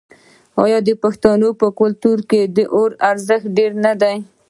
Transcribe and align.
آیا 0.63 0.79
د 0.87 0.89
پښتنو 1.03 1.49
په 1.61 1.67
کلتور 1.79 2.17
کې 2.29 2.41
د 2.55 2.57
اور 2.75 2.89
ارزښت 3.11 3.45
ډیر 3.57 3.71
نه 3.85 3.93
دی؟ 4.01 4.17